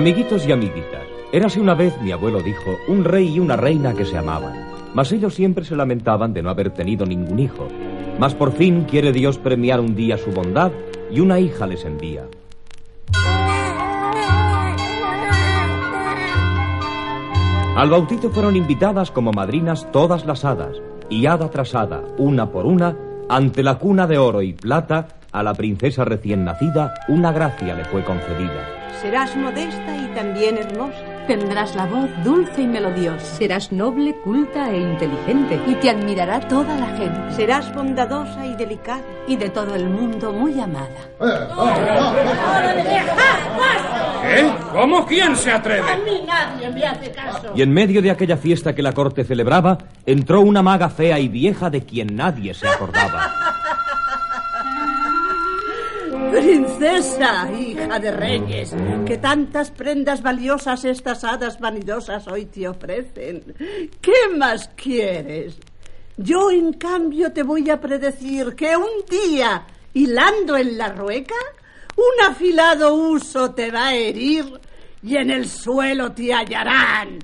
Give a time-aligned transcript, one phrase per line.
[0.00, 4.06] Amiguitos y amiguitas, érase una vez, mi abuelo dijo, un rey y una reina que
[4.06, 4.54] se amaban.
[4.94, 7.68] Mas ellos siempre se lamentaban de no haber tenido ningún hijo.
[8.18, 10.72] Mas por fin quiere Dios premiar un día su bondad
[11.10, 12.24] y una hija les envía.
[17.76, 22.64] Al bautizo fueron invitadas como madrinas todas las hadas, y hada tras hada, una por
[22.64, 22.96] una,
[23.28, 27.84] ante la cuna de oro y plata, a la princesa recién nacida una gracia le
[27.84, 28.80] fue concedida.
[29.00, 30.98] Serás modesta y también hermosa.
[31.26, 33.24] Tendrás la voz dulce y melodiosa.
[33.24, 35.58] Serás noble, culta e inteligente.
[35.66, 37.32] Y te admirará toda la gente.
[37.34, 39.00] Serás bondadosa y delicada.
[39.26, 40.88] Y de todo el mundo muy amada.
[44.24, 44.52] ¿Eh?
[44.72, 45.06] ¿Cómo?
[45.06, 45.88] ¿Quién se atreve?
[45.90, 47.52] A mí nadie me hace caso.
[47.54, 51.28] Y en medio de aquella fiesta que la corte celebraba, entró una maga fea y
[51.28, 53.56] vieja de quien nadie se acordaba.
[56.80, 63.54] Princesa, hija de reyes, que tantas prendas valiosas estas hadas vanidosas hoy te ofrecen.
[64.00, 65.58] ¿Qué más quieres?
[66.16, 71.34] Yo, en cambio, te voy a predecir que un día, hilando en la rueca,
[71.96, 74.58] un afilado uso te va a herir
[75.02, 77.18] y en el suelo te hallarán.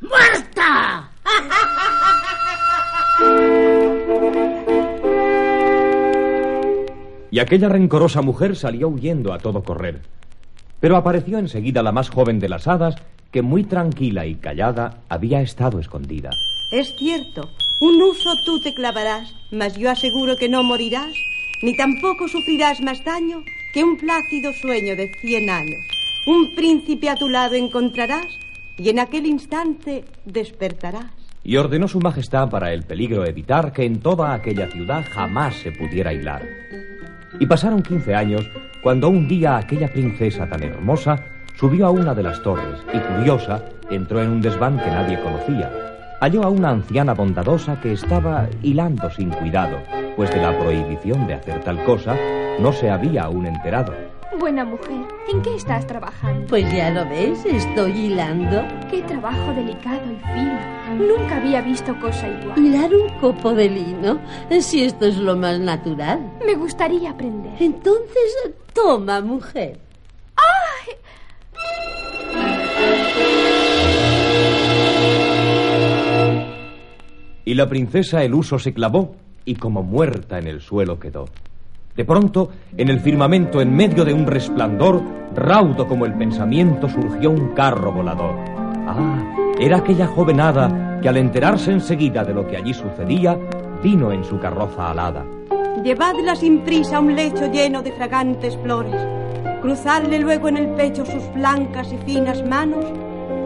[0.00, 1.10] ¡Muerta!
[7.32, 10.02] y aquella rencorosa mujer salió huyendo a todo correr.
[10.80, 12.94] Pero apareció enseguida la más joven de las hadas,
[13.30, 16.28] que muy tranquila y callada había estado escondida.
[16.70, 17.48] Es cierto,
[17.80, 21.14] un uso tú te clavarás, mas yo aseguro que no morirás,
[21.62, 25.80] ni tampoco sufrirás más daño que un plácido sueño de cien años.
[26.26, 28.26] Un príncipe a tu lado encontrarás
[28.76, 31.10] y en aquel instante despertarás.
[31.44, 35.72] Y ordenó su majestad para el peligro evitar que en toda aquella ciudad jamás se
[35.72, 36.42] pudiera hilar.
[37.38, 38.48] Y pasaron quince años
[38.82, 41.16] cuando un día aquella princesa tan hermosa
[41.56, 45.70] subió a una de las torres y curiosa entró en un desván que nadie conocía.
[46.20, 49.78] Halló a una anciana bondadosa que estaba hilando sin cuidado,
[50.16, 52.16] pues de la prohibición de hacer tal cosa
[52.60, 53.92] no se había aún enterado.
[54.38, 56.46] Buena mujer, ¿en qué estás trabajando?
[56.46, 58.62] Pues ya lo ves, estoy hilando.
[58.90, 60.58] Qué trabajo delicado y fino.
[60.96, 62.58] Nunca había visto cosa igual.
[62.58, 64.20] Hilar un copo de lino,
[64.60, 66.32] si esto es lo más natural.
[66.44, 67.52] Me gustaría aprender.
[67.60, 69.78] Entonces, toma, mujer.
[70.36, 70.94] ¡Ay!
[77.44, 81.26] Y la princesa el uso se clavó y como muerta en el suelo quedó.
[81.94, 85.02] De pronto, en el firmamento, en medio de un resplandor,
[85.34, 88.34] raudo como el pensamiento, surgió un carro volador.
[88.86, 89.22] Ah,
[89.60, 93.38] era aquella joven hada que al enterarse enseguida de lo que allí sucedía,
[93.82, 95.26] vino en su carroza alada.
[95.84, 98.96] Llevadla sin prisa a un lecho lleno de fragantes flores,
[99.60, 102.86] cruzadle luego en el pecho sus blancas y finas manos,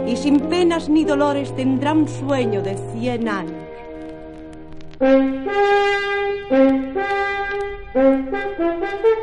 [0.06, 3.66] y sin penas ni dolores tendrá un sueño de cien años.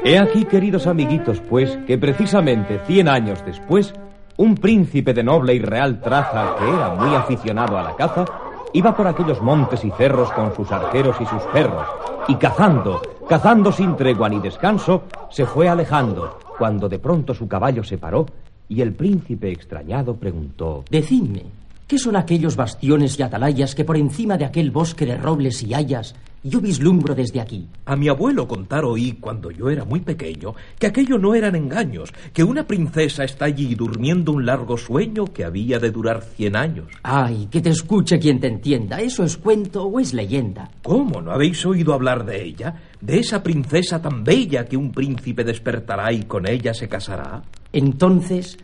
[0.06, 3.94] He aquí, queridos amiguitos, pues, que precisamente cien años después,
[4.38, 8.26] un príncipe de noble y real traza, que era muy aficionado a la caza,
[8.74, 11.88] iba por aquellos montes y cerros con sus arqueros y sus perros,
[12.28, 17.84] y cazando, cazando sin tregua ni descanso, se fue alejando, cuando de pronto su caballo
[17.84, 18.26] se paró,
[18.68, 21.44] y el príncipe extrañado preguntó Decidme,
[21.88, 25.74] ¿qué son aquellos bastiones y atalayas que por encima de aquel bosque de robles y
[25.74, 27.68] hayas yo vislumbro desde aquí.
[27.86, 32.14] A mi abuelo contar oí cuando yo era muy pequeño que aquello no eran engaños,
[32.34, 36.88] que una princesa está allí durmiendo un largo sueño que había de durar cien años.
[37.04, 39.00] Ay, que te escuche quien te entienda.
[39.00, 40.70] ¿Eso es cuento o es leyenda?
[40.82, 41.22] ¿Cómo?
[41.22, 42.76] ¿No habéis oído hablar de ella?
[43.00, 47.42] ¿De esa princesa tan bella que un príncipe despertará y con ella se casará?
[47.72, 48.58] Entonces,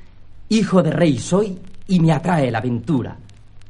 [0.50, 1.58] hijo de rey soy
[1.88, 3.18] y me atrae la aventura.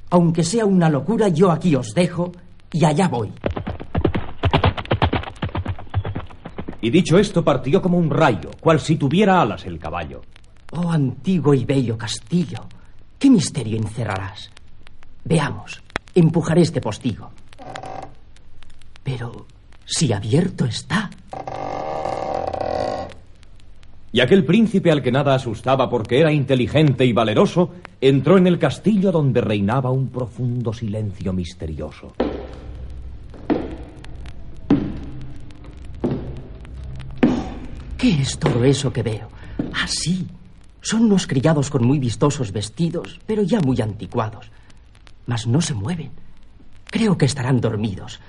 [0.09, 2.31] Aunque sea una locura, yo aquí os dejo
[2.71, 3.31] y allá voy.
[6.81, 10.21] Y dicho esto, partió como un rayo, cual si tuviera alas el caballo.
[10.71, 12.67] Oh, antiguo y bello castillo,
[13.17, 14.49] ¿qué misterio encerrarás?
[15.25, 15.81] Veamos,
[16.15, 17.31] empujaré este postigo.
[19.03, 19.45] Pero
[19.85, 21.09] si abierto está.
[24.11, 27.71] Y aquel príncipe al que nada asustaba porque era inteligente y valeroso,
[28.01, 32.13] entró en el castillo donde reinaba un profundo silencio misterioso.
[37.99, 39.27] ¿Qué es todo eso que veo?
[39.73, 40.25] Ah, sí.
[40.79, 44.49] Son unos criados con muy vistosos vestidos, pero ya muy anticuados.
[45.25, 46.11] Mas no se mueven.
[46.85, 48.21] Creo que estarán dormidos.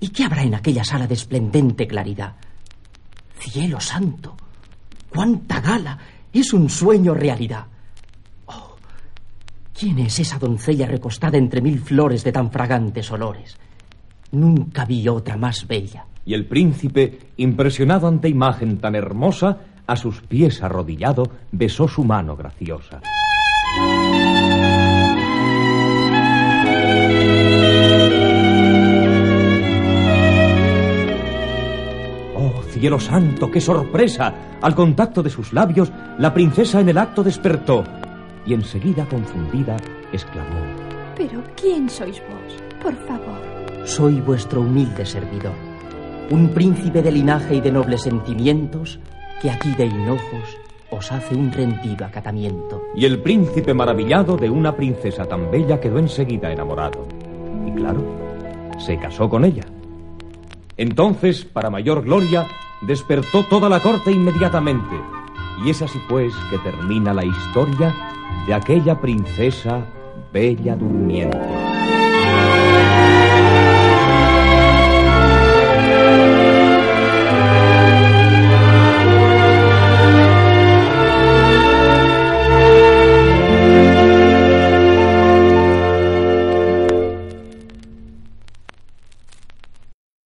[0.00, 2.36] ¿Y qué habrá en aquella sala de esplendente claridad?
[3.38, 4.34] Cielo santo.
[5.10, 5.98] ¡Cuánta gala!
[6.32, 7.66] Es un sueño realidad.
[9.78, 13.58] ¿Quién es esa doncella recostada entre mil flores de tan fragantes olores?
[14.32, 16.06] Nunca vi otra más bella.
[16.26, 22.36] Y el príncipe, impresionado ante imagen tan hermosa, a sus pies arrodillado, besó su mano
[22.36, 23.00] graciosa.
[32.34, 34.34] ¡Oh, cielo santo, qué sorpresa!
[34.60, 37.84] Al contacto de sus labios, la princesa en el acto despertó
[38.46, 39.76] y enseguida, confundida,
[40.12, 40.60] exclamó.
[41.16, 42.62] Pero ¿quién sois vos?
[42.82, 43.86] Por favor.
[43.86, 45.54] Soy vuestro humilde servidor,
[46.30, 48.98] un príncipe de linaje y de nobles sentimientos
[49.40, 50.58] que aquí de hinojos
[50.90, 52.82] os hace un rendido acatamiento.
[52.94, 57.06] Y el príncipe maravillado de una princesa tan bella quedó enseguida enamorado.
[57.66, 58.02] Y claro,
[58.78, 59.64] se casó con ella.
[60.76, 62.46] Entonces, para mayor gloria,
[62.82, 64.96] despertó toda la corte inmediatamente.
[65.64, 67.94] Y es así pues que termina la historia
[68.46, 69.84] de aquella princesa
[70.32, 71.65] bella durmiente.